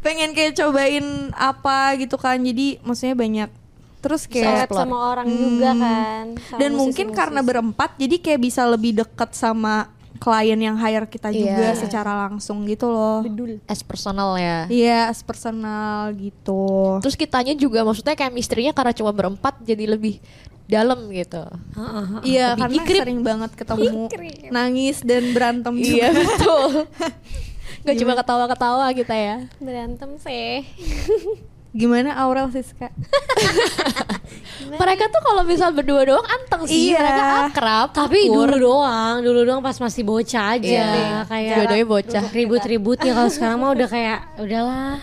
[0.00, 3.50] pengen kayak cobain apa gitu kan jadi maksudnya banyak
[3.98, 6.24] terus kayak sama orang juga kan.
[6.40, 7.18] sama dan mungkin musisi-musisi.
[7.18, 11.78] karena berempat jadi kayak bisa lebih dekat sama klien yang hire kita juga Iya.
[11.78, 13.20] secara langsung gitu loh.
[13.64, 14.66] As personal ya.
[14.66, 16.98] Iya as personal gitu.
[17.00, 20.18] Terus kitanya juga maksudnya kayak misterinya karena cuma berempat jadi lebih
[20.66, 21.46] dalam gitu.
[22.22, 23.00] Iya karena ikrip.
[23.00, 24.10] sering banget ketemu
[24.50, 26.20] nangis dan berantem iya juga.
[26.26, 26.66] betul.
[27.86, 29.36] Nggak cuma ketawa-ketawa kita ya.
[29.58, 30.66] Berantem sih.
[31.76, 32.88] Gimana Aurel Siska
[34.76, 36.98] mereka tuh kalau misal berdua doang antem bareng sih, Iya.
[36.98, 37.88] mereka akrab.
[37.92, 38.34] Tapi akur.
[38.48, 40.88] dulu doang, dulu doang pas masih bocah aja Iya,
[41.24, 42.22] kayak dua-duanya bocah.
[42.30, 44.98] ribut-ribut ya kalau sekarang mah udah kayak udahlah.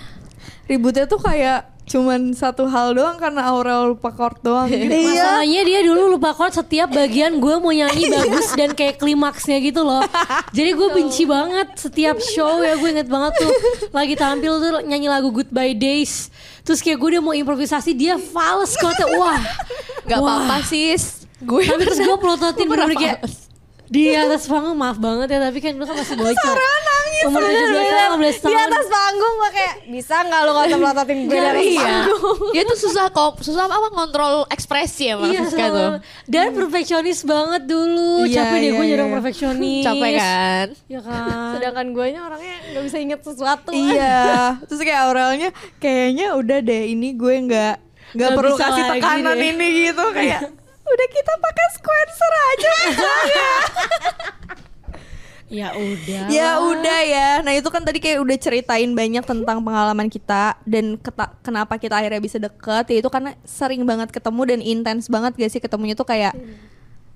[0.64, 4.88] Ributnya tuh kayak cuman satu hal doang karena Aurel lupa chord doang gitu.
[4.88, 9.84] Masalahnya dia dulu lupa chord setiap bagian gue mau nyanyi bagus dan kayak klimaksnya gitu
[9.84, 10.00] loh.
[10.58, 13.52] Jadi gue benci banget setiap show ya gue inget banget tuh
[13.92, 16.32] lagi tampil tuh nyanyi lagu Goodbye Days.
[16.64, 19.42] Terus kayak gue udah mau improvisasi dia fals chordnya wah.
[20.08, 21.28] Gak apa-apa sis.
[21.44, 23.43] Gue Tapi terus gue pelototin pernah bener kayak.
[23.88, 26.56] Di atas panggung maaf banget ya tapi kan dulu kan masih bocah.
[27.24, 27.72] Umur 17
[28.20, 28.68] 15 Di tahun.
[28.68, 31.94] atas panggung gue kayak bisa nggak lu nggak melototin gue dari Iya.
[32.52, 35.92] Dia tuh susah kok, susah apa ngontrol ekspresi ya Iya, Siska tuh.
[36.28, 38.28] dan perfeksionis banget dulu.
[38.28, 39.00] Iya, Capek deh iya, gue jadi iya.
[39.00, 39.86] orang perfeksionis.
[39.86, 40.68] Capek kan?
[40.90, 41.50] Ya kan.
[41.56, 43.72] Sedangkan gue nya orangnya nggak bisa inget sesuatu.
[43.72, 44.20] Iya,
[44.68, 47.76] terus kayak Aurelnya kayaknya udah deh ini gue nggak
[48.14, 49.50] nggak perlu kasih tekanan deh.
[49.50, 50.42] ini gitu kayak
[50.84, 53.52] udah kita pakai sequencer aja misalnya.
[55.54, 56.24] Ya udah.
[56.34, 57.30] ya udah ya.
[57.46, 61.94] Nah itu kan tadi kayak udah ceritain banyak tentang pengalaman kita dan keta- kenapa kita
[61.94, 62.90] akhirnya bisa deket.
[62.90, 66.34] Ya itu karena sering banget ketemu dan intens banget gak sih ketemunya tuh kayak.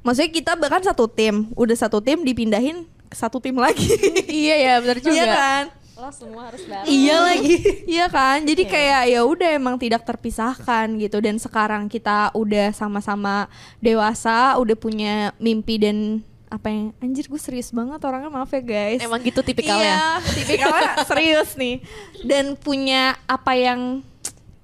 [0.06, 3.90] Maksudnya kita bahkan satu tim, udah satu tim dipindahin ke satu tim lagi.
[4.30, 5.18] iya ya, benar juga.
[5.18, 5.64] Iya kan?
[5.98, 6.86] Lo semua harus bareng.
[6.86, 7.56] Iya lagi.
[7.98, 8.46] Iya kan?
[8.46, 13.50] Jadi kayak ya udah emang tidak terpisahkan gitu dan sekarang kita udah sama-sama
[13.82, 19.02] dewasa, udah punya mimpi dan apa yang anjir gue serius banget orangnya maaf ya guys.
[19.02, 20.22] Emang gitu tipikalnya.
[20.22, 21.82] Iya, tipikalnya serius nih.
[22.22, 24.06] Dan punya apa yang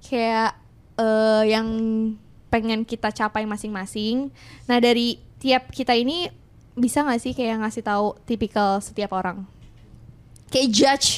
[0.06, 0.54] kayak
[1.02, 1.66] eh, yang
[2.46, 4.30] pengen kita capai masing-masing.
[4.70, 6.30] Nah, dari tiap kita ini
[6.78, 9.42] bisa nggak sih kayak ngasih tahu tipikal setiap orang?
[10.48, 11.08] Kayak judge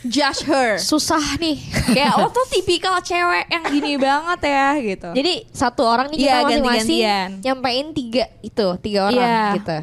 [0.00, 0.78] judge her.
[0.78, 1.58] Susah nih.
[1.88, 5.08] kayak lo tuh tipikal cewek yang gini banget ya gitu.
[5.10, 7.28] Jadi satu orang nih kita Iya, masing-masing ganti-gantian.
[7.40, 9.42] nyampein tiga itu, tiga orang Iya.
[9.56, 9.78] gitu.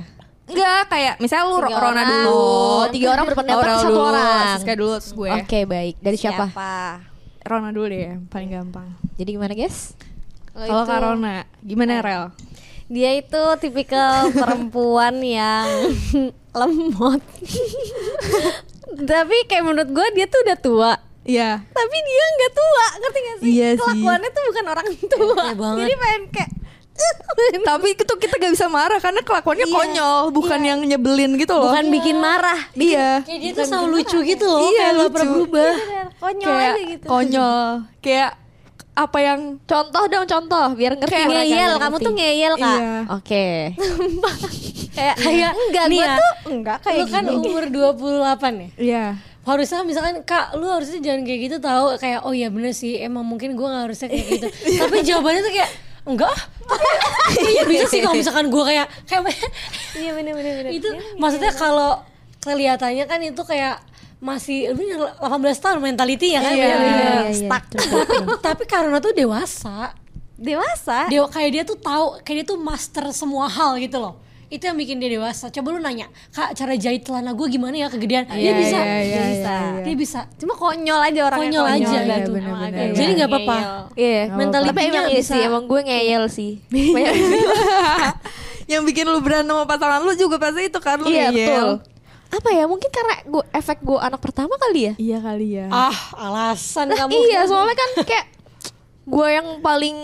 [0.46, 2.06] enggak kayak misalnya lu Tiga Rona orang.
[2.08, 4.46] dulu, Oh, tiga orang berpendapat Aurel satu dulu, orang.
[4.56, 5.30] Siska dulu terus gue.
[5.36, 5.96] Oke, baik.
[6.00, 6.46] Dari siapa?
[7.42, 8.88] Rona dulu deh, paling gampang.
[9.16, 9.98] Jadi gimana, guys?
[10.48, 12.24] Kalau Kak Rona, gimana Rel?
[12.86, 15.66] Dia itu tipikal perempuan yang
[16.56, 17.20] lemot.
[18.98, 20.92] Tapi kayak menurut gue dia tuh udah tua.
[21.22, 21.58] Iya.
[21.66, 23.48] Tapi dia nggak tua, ngerti gak sih?
[23.50, 23.82] Iya sih.
[23.82, 25.42] Kelakuannya tuh bukan orang tua.
[25.42, 25.80] Iya banget.
[25.82, 26.52] Jadi pengen kayak
[27.66, 29.76] Tapi itu kita gak bisa marah karena kelakuannya Iya.
[29.76, 31.68] konyol, bukan yang nyebelin gitu loh.
[31.68, 32.56] bukan bikin marah.
[32.72, 33.20] Iya.
[33.22, 34.60] Kayak dia tuh selalu lucu gitu loh.
[34.64, 35.26] Iya, kayak pernah lucu.
[35.28, 35.72] berubah.
[35.76, 37.06] Bener, konyol Kayak aja gitu.
[37.06, 37.66] konyol.
[38.00, 38.32] Kayak
[38.96, 41.12] apa yang Contoh dong, contoh biar ngerti.
[41.12, 42.06] Kayak ngeyel, biar kamu ngerti.
[42.06, 42.80] tuh ngeyel kak.
[42.80, 42.94] Iya.
[43.12, 43.46] Oke.
[44.96, 47.36] Kayak Kayak enggak, nih ya, tuh enggak kayak lu kan gini.
[47.44, 47.92] umur 28
[48.56, 48.70] ya?
[48.80, 49.06] Iya.
[49.44, 53.22] Harusnya misalkan kak lu harusnya jangan kayak gitu tahu kayak oh iya bener sih emang
[53.22, 54.48] mungkin gue gak harusnya kayak gitu
[54.82, 55.72] tapi jawabannya tuh kayak
[56.06, 56.88] enggak ah, tapi
[57.44, 59.22] kayaknya bisa sih kalau misalkan gue kayak kayak
[59.94, 60.72] Iya bener bener bener.
[60.72, 62.00] itu maksudnya kalau
[62.40, 63.76] kelihatannya kan itu kayak
[64.18, 64.82] masih lu
[65.20, 66.90] 18 tahun mentality ya kan Iya, beda-beda.
[66.90, 67.34] iya, iya.
[67.36, 67.64] Stuck.
[68.46, 69.92] tapi karena tuh dewasa
[70.36, 71.08] Dewasa.
[71.08, 74.14] dia kayak dia tuh tahu kayak dia tuh master semua hal gitu loh
[74.46, 77.88] itu yang bikin dia dewasa coba lu nanya kak cara jahit celana gue gimana ya
[77.88, 79.82] kegedean dia Iya, bisa iya, iya, dia iya, bisa iya.
[79.82, 81.50] dia bisa Cuma konyol aja orangnya.
[81.50, 81.82] Konyol aja Iya,
[82.22, 82.32] gitu.
[82.32, 82.94] bener, bener, bener.
[82.94, 83.56] Jadi nggak apa-apa.
[83.96, 84.22] Iya.
[84.30, 85.32] Mentalitinya Tapi emang iya bisa.
[85.34, 86.52] sih, emang gue ngeyel sih.
[88.66, 91.34] Yang bikin lu berantem sama pasangan lu juga pasti itu kan lu Iya, ngeyel.
[91.34, 91.70] betul.
[92.30, 92.66] Apa ya?
[92.66, 94.94] Mungkin karena gue efek gue anak pertama kali ya.
[94.96, 95.66] Iya kali ya.
[95.68, 97.12] Ah, alasan Nah, kamu.
[97.24, 98.26] iya, soalnya kan kayak
[99.06, 99.96] gue yang paling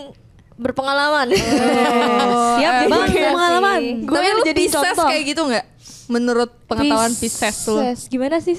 [0.54, 1.26] berpengalaman.
[2.58, 3.80] Siap bang, pengalaman.
[4.04, 4.94] Gue yang jadi contoh.
[4.94, 5.66] Pisces kayak gitu nggak?
[6.08, 7.78] Menurut pengetahuan Pisces tuh.
[7.80, 8.00] Pisces.
[8.06, 8.56] Gimana sih?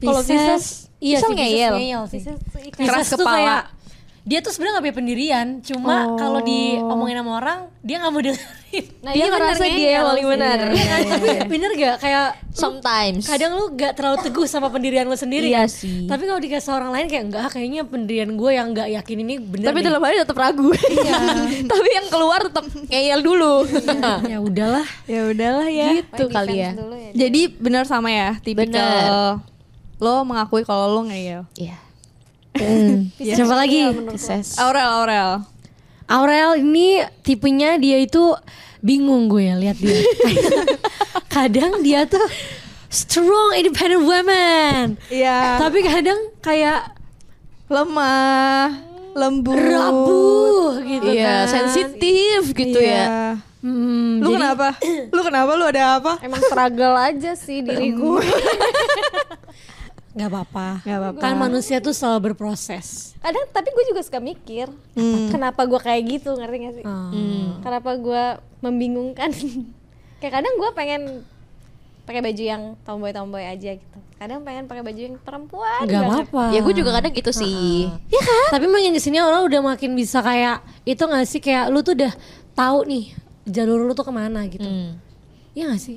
[0.00, 1.74] Kalau Pisces, iya Pisces sih, ngeyel.
[1.74, 2.20] Pisces ngeyel sih.
[2.74, 3.32] Keras kepala.
[3.32, 3.62] kayak
[4.24, 8.84] dia tuh sebenarnya gak punya pendirian, cuma kalau diomongin sama orang dia nggak mau dengerin.
[9.04, 10.58] Nah, dia ngerasa dia yang paling benar.
[10.72, 11.00] Iya kan?
[11.12, 13.28] Tapi bener gak kayak Sometimes.
[13.28, 15.68] kadang lu gak terlalu teguh sama pendirian lu sendiri Iya kan?
[15.68, 16.08] sih.
[16.08, 19.68] Tapi kalau dikasih orang lain kayak enggak, kayaknya pendirian gue yang gak yakin ini bener
[19.68, 20.72] Tapi dalam hati tetap ragu.
[21.76, 23.54] Tapi yang keluar tetap ngeyel dulu.
[24.24, 24.88] ya udahlah.
[25.04, 26.00] Ya udahlah ya.
[26.00, 26.72] gitu kali ya.
[27.12, 29.44] Jadi benar sama ya, tipikal Bener.
[30.00, 31.44] lo mengakui kalau lo ngeyel.
[31.54, 31.83] Iya.
[33.18, 33.90] Siapa lagi?
[34.08, 34.56] Pisces.
[34.56, 35.30] Aurel, Aurel.
[36.06, 38.36] Aurel ini tipenya dia itu
[38.78, 39.98] bingung gue ya lihat dia.
[41.34, 42.22] kadang dia tuh
[42.86, 44.84] strong independent woman.
[45.08, 45.58] Iya.
[45.58, 46.94] Tapi kadang kayak
[47.66, 48.70] Lemah,
[49.16, 49.56] lembut.
[49.56, 51.50] rapuh gitu Iya, kan.
[51.50, 52.92] sensitif gitu Iya.
[52.94, 53.06] ya.
[53.64, 54.68] Hmm, Lu jadi- kenapa?
[55.08, 55.50] Lu kenapa?
[55.56, 56.12] Lu ada apa?
[56.20, 58.20] Emang struggle aja sih diri gue.
[60.14, 60.68] nggak apa-apa.
[60.86, 61.20] Nggak apa-apa.
[61.20, 63.18] Kan manusia tuh selalu berproses.
[63.18, 64.70] Kadang tapi gue juga suka mikir
[65.28, 66.84] kenapa gue kayak gitu ngerti gak sih?
[66.86, 67.58] Hmm.
[67.60, 68.24] Kenapa gue
[68.62, 69.34] membingungkan?
[70.22, 71.02] kayak kadang gue pengen
[72.04, 73.98] pakai baju yang tomboy-tomboy aja gitu.
[74.14, 75.82] Kadang pengen pakai baju yang perempuan.
[75.82, 76.26] Nggak banget.
[76.30, 76.44] apa-apa.
[76.54, 77.90] Ya gue juga kadang gitu sih.
[78.54, 81.98] Tapi makin ke sini orang udah makin bisa kayak itu nggak sih kayak lu tuh
[81.98, 82.12] udah
[82.54, 83.04] tahu nih
[83.50, 84.64] jalur lu tuh ke mana gitu.
[84.64, 85.00] Hmm.
[85.54, 85.94] Iya gak sih?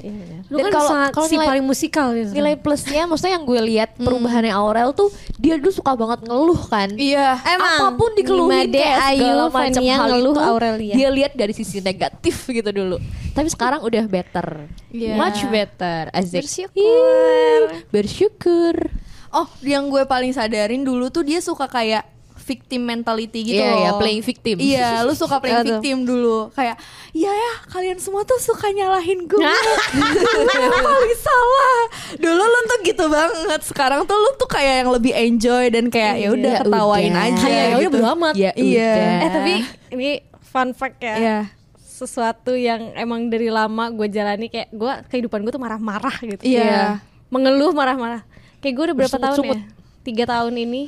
[0.48, 2.30] Lu Dan kan kalau- sangat kalau si nilai- paling musikal gitu.
[2.30, 6.94] Nilai plusnya maksudnya yang gue lihat perubahannya Aurel tuh dia dulu suka banget ngeluh kan.
[6.94, 7.42] Iya.
[7.44, 10.94] Emang, apa pun dikeluhin Made, kayak segala macam hal ngeluh itu Aurelia.
[10.94, 13.02] dia lihat dari sisi negatif gitu dulu
[13.34, 15.14] tapi sekarang udah better Iya.
[15.16, 17.60] much better Azik Bersyukur.
[17.92, 18.76] bersyukur
[19.30, 22.08] Oh, yang gue paling sadarin dulu tuh dia suka kayak
[22.48, 23.78] victim mentality gitu Iya, loh.
[23.78, 24.56] iya, playing victim.
[24.58, 25.72] Iya, lu suka playing Apa tuh?
[25.76, 26.48] victim dulu.
[26.50, 26.80] Kayak,
[27.12, 29.36] iya ya, kalian semua tuh suka nyalahin gue.
[30.88, 31.80] Paling salah.
[32.16, 33.62] Dulu lu tuh gitu banget.
[33.62, 37.26] Sekarang tuh lu tuh kayak yang lebih enjoy dan kayak ya udah Ya ketawain udah.
[37.28, 37.42] aja.
[37.42, 37.98] Kayak ya udah gitu.
[37.98, 38.34] bodo amat.
[38.36, 38.94] ya Iya.
[39.20, 39.54] Eh tapi
[39.92, 40.10] ini
[40.42, 41.16] fun fact ya.
[41.16, 41.38] Iya.
[41.78, 46.44] Sesuatu yang emang dari lama gue jalani kayak gue kehidupan gue tuh marah-marah gitu.
[46.44, 47.02] Iya.
[47.28, 48.24] Mengeluh marah-marah.
[48.58, 49.60] Kayak gue udah berapa tahun Bersungut-sungut.
[49.60, 49.76] ya?
[50.02, 50.82] Tiga tahun ini.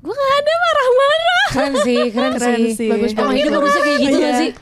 [0.00, 1.46] Gue gak ada marah-marah.
[1.50, 2.72] Keren sih, keren, Keren sih.
[2.74, 2.88] sih.
[2.88, 4.24] Bagus Emang hidup harusnya kayak gitu Iya.
[4.24, 4.52] gak sih?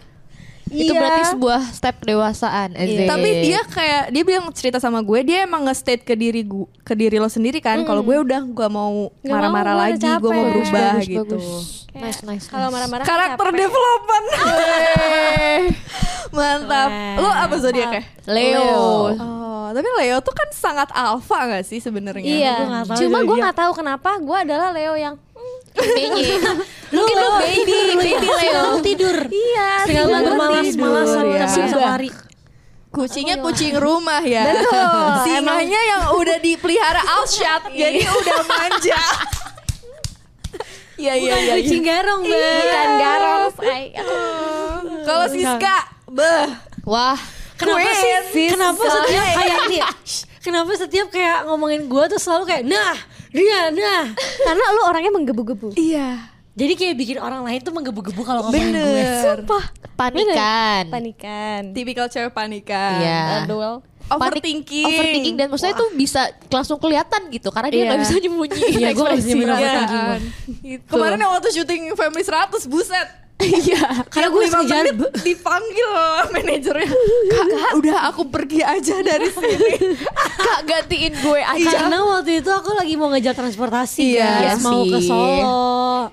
[0.69, 1.01] itu Iya.
[1.01, 3.09] berarti sebuah step kedewasaan Azik.
[3.09, 6.93] Tapi dia kayak dia bilang cerita sama gue, dia emang nge-state ke diri gu, ke
[6.93, 7.81] diri lo sendiri kan.
[7.83, 11.39] Kalau gue udah gak mau marah-marah gue lagi, gue mau berubah Bagus, gitu.
[11.41, 11.89] bagus.
[11.95, 12.75] nice nice Kalau nice.
[12.75, 13.59] marah-marah Karakter capek.
[13.59, 14.27] development.
[16.31, 16.91] Mantap.
[17.17, 18.03] Lo apa zodiaknya?
[18.29, 19.17] Leo.
[19.17, 22.21] Oh, tapi Leo tuh kan sangat alfa gak sih sebenarnya?
[22.23, 22.55] Iya.
[22.55, 25.17] Gua nggak tahu Cuma gue nggak tahu kenapa gue adalah Leo yang
[25.79, 26.35] Benye.
[26.91, 28.81] Lu Mungkin lu baby, baby Leo.
[28.81, 29.17] Tidur.
[29.29, 29.71] iya.
[29.85, 31.47] Tinggal tidur, malas-malasan ya.
[31.47, 32.11] bisa lari.
[32.89, 34.49] Kucingnya kucing rumah ya.
[34.49, 35.05] Betul.
[35.29, 39.03] Singanya yang udah dipelihara Alshad, jadi udah manja.
[40.99, 41.53] Iya iya iya.
[41.63, 42.35] Kucing garong, Bang.
[42.59, 43.43] Bukan garong.
[45.07, 45.77] Kalau Siska,
[46.11, 46.47] beh.
[46.83, 47.15] Wah,
[47.55, 48.23] Kenapa Queen.
[48.33, 48.49] sih?
[48.51, 49.83] Kenapa setiap kayak nih?
[50.03, 52.97] shh, Kenapa setiap kayak ngomongin gue tuh selalu kayak nah
[53.29, 54.05] dia nah.
[54.15, 55.75] Karena lu orangnya menggebu-gebu.
[55.75, 56.33] Iya.
[56.53, 58.83] Jadi kayak bikin orang lain tuh menggebu-gebu kalau ngomongin gue.
[58.83, 59.37] Bener.
[59.39, 59.65] Sumpah.
[59.95, 60.83] panikan.
[60.89, 61.61] Panikan.
[61.71, 62.99] Tipikal cewek panikan.
[62.99, 63.23] Iya.
[63.45, 63.79] Aduh.
[64.09, 64.89] Overthinking.
[64.89, 67.89] overthinking dan maksudnya tuh bisa langsung kelihatan gitu karena dia Iya.
[67.89, 70.19] nggak bisa nyembunyi Iya, gua nggak bisa nyembunyi gue.
[70.65, 70.89] Gitu.
[70.89, 73.09] Kemarin yang waktu syuting Family 100 buset.
[73.39, 74.03] Iya.
[74.11, 75.91] Karena gue Lima ngejar menit dipanggil
[76.35, 76.91] manajernya.
[77.31, 77.47] Kak,
[77.79, 79.95] udah aku pergi aja dari sini.
[80.37, 81.71] Kak gantiin gue aja.
[81.71, 84.99] Karena waktu itu aku lagi mau ngejar transportasi Iya guys, mau ke.
[84.99, 86.11] Solo.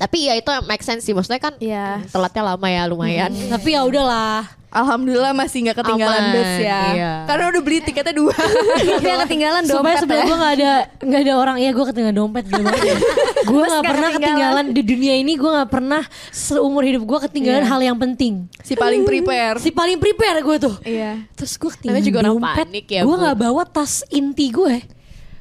[0.00, 2.00] Tapi ya itu make sense sih maksudnya kan Iya.
[2.08, 3.28] telatnya lama ya lumayan.
[3.28, 4.48] Tapi ya udahlah.
[4.70, 6.80] Alhamdulillah masih nggak ketinggalan Aman, bus ya.
[6.94, 7.12] iya.
[7.26, 8.30] Karena udah beli tiketnya dua.
[8.86, 10.30] Tapi yang ketinggalan Supaya dompet sebenarnya ya.
[10.30, 10.72] gue gak ada
[11.10, 12.94] nggak ada orang iya gue ketinggalan dompet gitu banget ya.
[12.94, 13.02] gue
[13.50, 14.30] nggak nggak pernah ketinggalan
[14.62, 14.64] ketinggalan.
[14.70, 19.02] di dunia ini gue nggak pernah seumur hidup gue ketinggalan hal yang penting si paling
[19.02, 19.58] prepare.
[19.58, 21.18] si paling prepare gue tuh Iya.
[21.34, 24.74] terus gue ketinggalan juga orang dompet panik ya, gue nggak bawa tas inti gue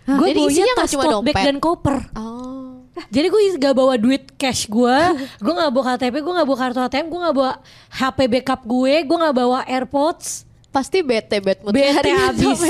[0.09, 1.45] gue nggak tas cuma tote bag dompet?
[1.45, 2.58] dan koper Oh.
[3.07, 4.97] Jadi gue gak bawa duit cash gue
[5.39, 7.53] gue gak bawa KTP gue gak bawa kartu ATM gue gak bawa
[7.95, 12.61] HP backup gue gue gak bawa AirPods Pasti bete bete mood itu habis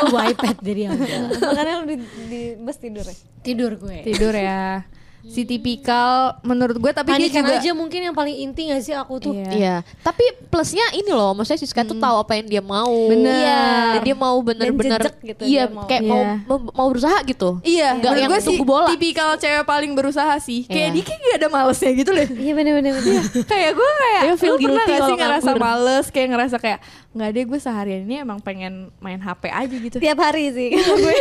[0.00, 1.18] bawa iPad jadi ya udah.
[1.44, 3.16] Makanya lu di, di bus tidur ya.
[3.44, 4.80] tidur gue Tidur ya.
[5.24, 8.92] Si tipikal menurut gue tapi dia panikan juga aja mungkin yang paling inti gak sih
[8.92, 9.50] aku tuh Iya.
[9.50, 12.92] Iya, tapi plusnya ini loh, maksudnya Siska tuh tahu apa yang dia mau.
[13.08, 13.32] Bener.
[13.34, 13.64] Iya.
[13.90, 15.84] Dan dia mau bener-bener gitu iya, dia mau.
[15.84, 16.10] kayak Iya.
[16.10, 17.56] mau, mau mau berusaha gitu.
[17.60, 18.88] Iya, Nggak menurut yang gue sih bola.
[18.88, 20.64] tipikal cewek paling berusaha sih.
[20.64, 20.88] Kayak Iya.
[20.92, 22.28] dia kayak gak ada malesnya gitu deh.
[22.28, 23.22] Iya bener bener bener.
[23.44, 26.78] kayak gue kayak Dia feel lu pernah gak sih ngerasa males kayak ngerasa kayak
[27.14, 29.96] nggak deh gue seharian ini emang pengen main HP aja gitu.
[29.96, 30.74] Tiap hari sih.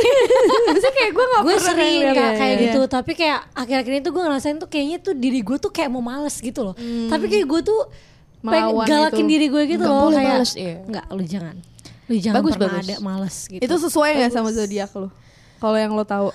[0.67, 2.63] Maksudnya kayak gue gak gue sering ngeliat- nggak kayak Iya.
[2.65, 5.89] gitu tapi kayak akhir-akhir ini tuh gue ngerasain tuh kayaknya tuh diri gue tuh kayak
[5.89, 6.75] mau males gitu loh.
[7.07, 7.79] Tapi kayak gue tuh
[8.39, 9.31] pengen Melawan galakin itu.
[9.31, 10.75] diri gue gitu Nggak loh boleh kayak males, iya.
[10.83, 11.55] nggak lu jangan.
[12.03, 12.83] Lu jangan Bagus, pernah bagus.
[12.83, 13.61] ada males gitu.
[13.61, 15.07] Itu sesuai nggak sama zodiak lo
[15.57, 16.27] kalau yang lo tahu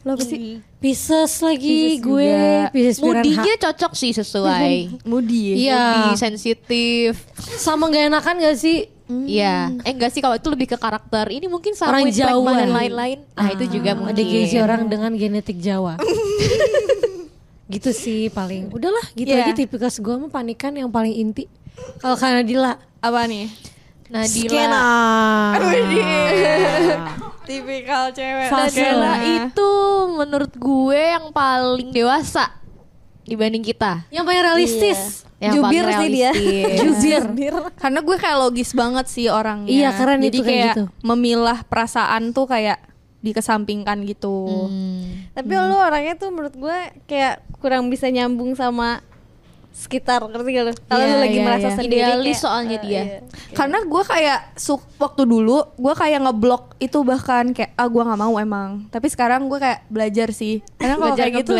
[0.00, 2.32] lo apa sih Pisces lagi Pisces gue.
[2.72, 4.72] Pisces Mudinya cocok sih sesuai.
[5.10, 5.76] Moody Iya.
[6.08, 7.20] Moody, sensitif.
[7.36, 9.74] sama gak enakan gak sih Iya.
[9.82, 11.28] Eh enggak sih kalau itu lebih ke karakter.
[11.28, 12.52] Ini mungkin sama Orang Jawa.
[12.56, 13.18] dan lain-lain.
[13.34, 14.14] Nah, itu juga Ah, mungkin.
[14.14, 15.98] ada gizi orang dengan genetik Jawa
[17.68, 19.46] gitu sih paling udahlah gitu Iya.
[19.46, 21.46] aja tipikal gue mah panikan yang paling inti
[21.98, 23.46] kalau Kanadila apa nih
[24.10, 24.82] Nah, skena
[27.50, 28.78] tipikal cewek Fase.
[28.78, 29.16] Nadila lah.
[29.18, 29.70] itu
[30.12, 32.54] menurut gue yang paling dewasa
[33.22, 34.06] dibanding kita.
[34.08, 36.30] yang paling realistis Yang Jubir paling sih dia.
[36.30, 37.22] realistis.
[37.24, 40.84] jubir karena gue kayak logis banget sih orangnya Iya, keren jadi itu kayak kayak gitu.
[41.00, 42.78] memilah perasaan tuh kayak
[43.20, 44.48] dikesampingkan gitu.
[44.66, 45.28] Hmm.
[45.32, 49.04] Tapi lu orangnya tuh menurut gue kayak kurang bisa nyambung sama
[49.70, 50.72] sekitar ngerti gak lu?
[50.84, 51.76] Kalau Iya, lu lagi iya, merasa iya.
[51.76, 52.92] sendiri Idealis kayak, soalnya eh, dia.
[52.92, 53.18] iya.
[53.50, 58.20] Karena gue kayak su- waktu dulu gue kayak ngeblok itu bahkan kayak ah gue nggak
[58.20, 58.70] mau emang.
[58.88, 60.60] Tapi sekarang gue kayak belajar sih.
[60.76, 61.52] Karena kalau Belajar kayak gitu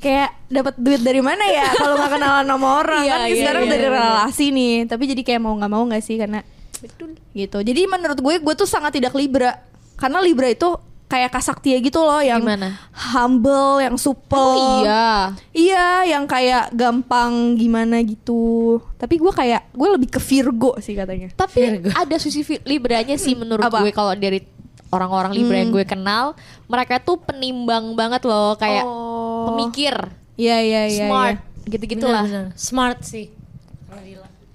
[0.00, 3.62] kayak dapat duit dari mana ya kalau nggak kenalan sama orang Iya, kan iya, sekarang
[3.64, 3.92] iya, dari iya.
[3.92, 4.74] relasi nih.
[4.88, 6.40] Tapi jadi kayak mau nggak mau nggak sih karena
[6.80, 7.58] betul gitu.
[7.60, 9.60] Jadi menurut gue gue tuh sangat tidak libra
[9.96, 10.72] karena libra itu
[11.10, 12.78] kayak kasaktia gitu loh yang Gimana?
[13.10, 14.38] humble, yang supel.
[14.38, 15.34] Oh iya.
[15.50, 18.78] Iya, yang kayak gampang gimana gitu.
[18.94, 21.34] Tapi gue kayak gue lebih ke Virgo sih katanya.
[21.34, 23.82] Tapi ada sisi libranya sih menurut Apa?
[23.82, 24.46] gue kalau dari
[24.88, 29.50] orang-orang libra yang gue kenal, mereka tuh penimbang banget loh, kayak Oh.
[29.50, 29.94] pemikir,
[30.34, 31.06] Iya iya iya.
[31.06, 32.22] smart, gitu-gitu lah.
[32.22, 32.54] Benar-benar.
[32.54, 33.30] Smart sih.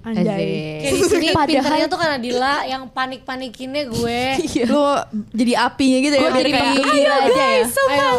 [0.06, 0.46] Anjay.
[0.80, 4.22] Kayak di sini Padahal- pinternya tuh karena Dila yang panik-panikinnya gue.
[4.70, 4.86] Lu
[5.34, 6.22] jadi apinya gitu ya.
[6.22, 7.64] Gue jadi kayak, penggembira aja ya.
[7.66, 8.12] Ayo.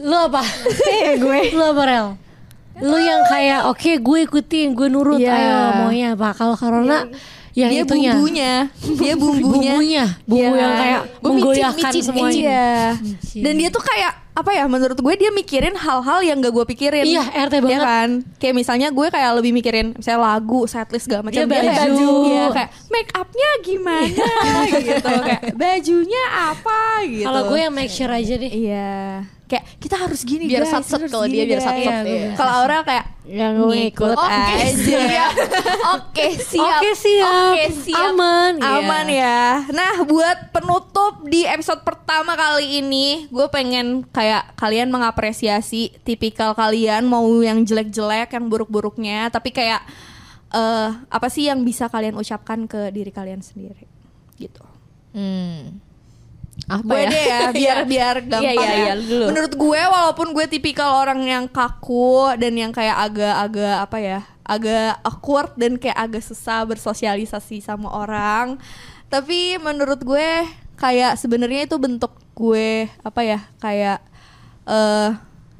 [0.00, 0.42] Lu apa?
[1.26, 1.40] gue.
[1.50, 2.06] Lu apa Rel?
[2.80, 5.18] Lu yang kayak oke gue ikutin, gue nurut.
[5.18, 5.34] Iya.
[5.34, 6.30] Ayo maunya apa?
[6.32, 7.04] Kalau Corona
[7.52, 8.14] yang dia itunya.
[8.14, 8.52] bumbunya.
[8.96, 9.72] Dia bumbunya.
[9.74, 10.62] Bumbunya, bumbu Iya.
[10.62, 12.38] yang kayak menggoyahkan micin-micin semuanya.
[12.38, 13.42] Iya.
[13.42, 17.04] Dan dia tuh kayak apa ya menurut gue dia mikirin hal-hal yang gak gue pikirin.
[17.04, 17.80] Iya, RT Iya banget.
[17.84, 18.08] kan?
[18.40, 21.40] Kayak misalnya gue kayak lebih mikirin misalnya lagu, setlist segala macam.
[21.40, 22.08] Iya, Dia kayak, baju.
[22.24, 24.24] Iya, kayak make upnya gimana
[24.72, 27.26] gitu kayak bajunya apa gitu.
[27.28, 28.50] Kalau gue yang make sure aja deh.
[28.50, 28.90] Iya.
[29.50, 30.70] Kayak kita harus gini Biar guys.
[30.70, 32.02] satset kalau dia, biar satset, Iya, ya.
[32.06, 34.74] biar Kalau Aurel kayak Yang gue ikut Oke aja.
[34.74, 35.32] siap.
[35.98, 36.78] Oke siap.
[36.78, 37.50] Oke siap.
[37.50, 38.10] Oke siap.
[38.10, 38.52] Aman.
[38.58, 39.66] Aman ya.
[39.70, 47.06] Nah, buat penutup di episode pertama kali ini, gue pengen kayak kalian mengapresiasi tipikal kalian
[47.06, 49.82] mau yang jelek-jelek, yang buruk-buruknya, tapi kayak
[50.50, 53.86] eh apa sih yang bisa kalian ucapkan ke diri kalian sendiri?
[54.34, 54.62] Gitu.
[55.10, 55.78] Hmm.
[56.68, 57.10] Apa gue ya?
[57.10, 58.76] deh ya, biar biar gampang Iya, iya, ya.
[58.76, 59.24] iya, lu dulu.
[59.32, 64.98] Menurut gue, walaupun gue tipikal orang yang kaku dan yang kayak agak-agak apa ya, agak
[65.02, 68.60] awkward dan kayak agak susah bersosialisasi sama orang,
[69.08, 70.44] tapi menurut gue
[70.76, 73.98] kayak sebenarnya itu bentuk gue apa ya, kayak
[74.64, 75.10] eh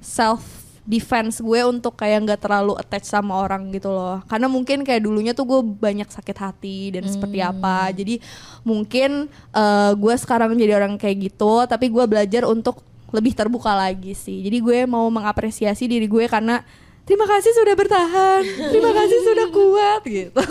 [0.00, 0.59] self
[0.90, 4.18] defense gue untuk kayak nggak terlalu attach sama orang gitu loh.
[4.26, 7.94] Karena mungkin kayak dulunya tuh gue banyak sakit hati dan seperti apa.
[7.94, 8.18] Jadi
[8.66, 12.82] mungkin eh, gue sekarang jadi orang kayak gitu tapi gue belajar untuk
[13.14, 14.42] lebih terbuka lagi sih.
[14.42, 16.66] Jadi gue mau mengapresiasi diri gue karena
[17.06, 20.44] terima kasih sudah bertahan terima kasih sudah kuat gitu.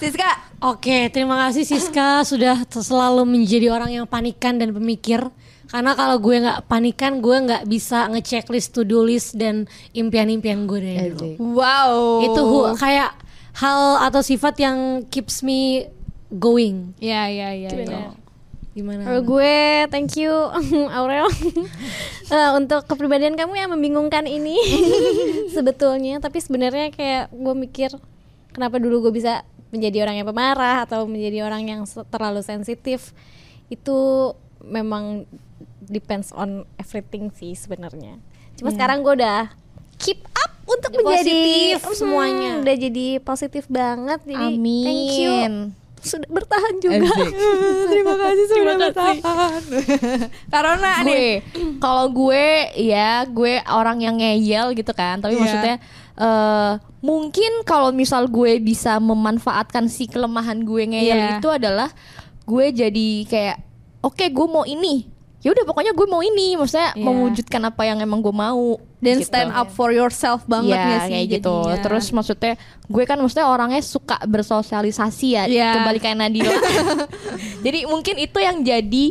[0.00, 0.30] Siska?
[0.64, 2.24] Oke, terima kasih Siska.
[2.24, 5.20] Sudah selalu menjadi orang yang panikan dan pemikir.
[5.70, 10.78] Karena kalau gue nggak panikan, gue nggak bisa ngechecklist to do list dan impian-impian gue
[10.78, 11.38] dari dulu.
[11.54, 13.14] wow Itu hu- kayak
[13.52, 15.86] hal atau sifat yang keeps me
[16.28, 16.94] going.
[16.96, 18.10] ya ya ya, ya.
[18.70, 19.02] Gimana?
[19.02, 19.54] Kalau gue
[19.88, 20.30] thank you
[20.96, 21.26] Aurel
[22.30, 24.54] Eh, untuk kepribadian kamu yang membingungkan ini
[25.50, 27.90] sebetulnya tapi sebenarnya kayak gue mikir
[28.50, 33.10] kenapa dulu gue bisa menjadi orang yang pemarah atau menjadi orang yang terlalu sensitif
[33.66, 34.30] itu
[34.62, 35.26] memang
[35.90, 38.16] depends on everything sih sebenarnya.
[38.54, 39.50] Cuma sekarang gue udah
[39.96, 42.50] keep up untuk Jadi menjadi positif Hmm, semuanya.
[42.58, 45.34] udah jadi positif banget jadi thank you
[46.00, 47.12] sudah bertahan juga.
[47.90, 49.62] terima kasih sudah bertahan
[50.54, 52.46] karena nih gue kalau gue
[52.78, 55.40] ya gue orang yang ngeyel gitu kan tapi Iya.
[55.42, 55.76] maksudnya
[56.16, 61.30] eh mungkin kalau misal gue bisa memanfaatkan si kelemahan gue ngeyel Iya.
[61.36, 61.90] itu adalah
[62.42, 63.56] gue jadi kayak
[64.00, 65.09] oke gue mau ini
[65.40, 67.00] ya udah pokoknya gue mau ini maksudnya Iya.
[67.00, 69.32] mewujudkan apa yang emang gue mau dan gitu.
[69.32, 71.56] stand up for yourself banget ya sih kayak gitu.
[71.64, 71.80] jadinya.
[71.80, 75.80] Terus maksudnya gue kan maksudnya orangnya suka bersosialisasi ya, Iya.
[75.80, 76.52] kembali kayak Nadila.
[77.64, 79.04] jadi mungkin itu yang jadi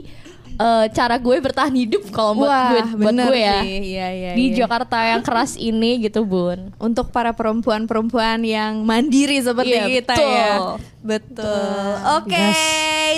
[0.60, 3.60] eh, cara gue bertahan hidup kalau buat Wah, gue buat bener gue ya.
[3.64, 4.56] Iya, iya, Di iya.
[4.64, 6.76] Jakarta yang keras ini gitu, Bun.
[6.78, 10.30] untuk para perempuan-perempuan yang mandiri seperti Iya, kita betul.
[10.36, 10.52] ya.
[11.00, 11.96] Betul.
[12.20, 12.52] Oke,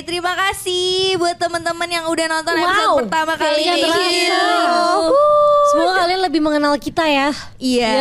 [0.05, 3.81] terima kasih buat teman-teman yang udah nonton episode pertama kali ini.
[5.71, 7.31] Semoga kalian lebih mengenal kita ya.
[7.55, 7.95] Iya,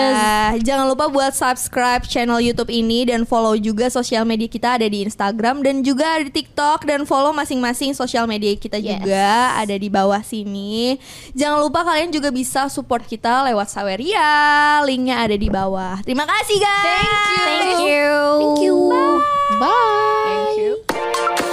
[0.58, 5.06] jangan lupa buat subscribe channel YouTube ini dan follow juga sosial media kita ada di
[5.06, 9.88] Instagram dan juga ada di TikTok dan follow masing-masing sosial media kita juga ada di
[9.88, 10.98] bawah sini.
[11.34, 15.98] Jangan lupa kalian juga bisa support kita lewat Saweria, linknya ada di bawah.
[16.02, 17.08] Terima kasih guys.
[17.46, 17.86] Thank
[18.62, 18.76] you.
[19.58, 19.74] Bye.
[20.26, 21.49] Thank you.